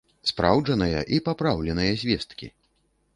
Спраўджаныя 0.29 1.03
і 1.17 1.19
папраўленыя 1.27 1.93
звесткі! 2.05 2.47